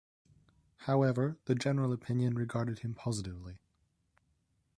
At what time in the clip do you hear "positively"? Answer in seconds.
2.95-3.61